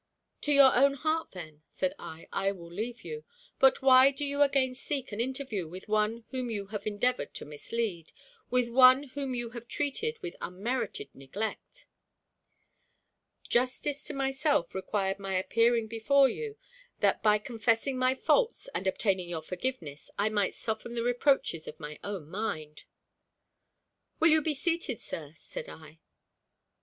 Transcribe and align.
"To 0.41 0.51
your 0.51 0.75
own 0.75 0.95
heart, 0.95 1.29
then," 1.29 1.61
said 1.67 1.93
I, 1.99 2.27
"I 2.33 2.51
will 2.53 2.71
leave 2.73 3.03
you. 3.03 3.23
But 3.59 3.83
why 3.83 4.09
do 4.09 4.25
you 4.25 4.41
again 4.41 4.73
seek 4.73 5.11
an 5.11 5.21
interview 5.21 5.67
with 5.67 5.87
one 5.87 6.25
whom 6.31 6.49
you 6.49 6.65
have 6.73 6.87
endeavored 6.87 7.35
to 7.35 7.45
mislead 7.45 8.11
with 8.49 8.67
one 8.71 9.09
whom 9.09 9.35
you 9.35 9.51
have 9.51 9.67
treated 9.67 10.17
with 10.23 10.35
unmerited 10.41 11.13
neglect?" 11.13 11.85
"Justice 13.47 14.03
to 14.05 14.15
myself 14.15 14.73
required 14.73 15.19
my 15.19 15.35
appearing 15.35 15.85
before 15.85 16.27
you, 16.27 16.57
that, 17.01 17.21
by 17.21 17.37
confessing 17.37 17.95
my 17.99 18.15
faults 18.15 18.67
and 18.73 18.87
obtaining 18.87 19.29
your 19.29 19.43
forgiveness, 19.43 20.09
I 20.17 20.29
might 20.29 20.55
soften 20.55 20.95
the 20.95 21.03
reproaches 21.03 21.67
of 21.67 21.79
my 21.79 21.99
own 22.03 22.27
mind." 22.27 22.85
"Will 24.19 24.29
you 24.29 24.41
be 24.41 24.55
seated, 24.55 24.99
sir?" 24.99 25.33
said 25.35 25.69
I. 25.69 25.99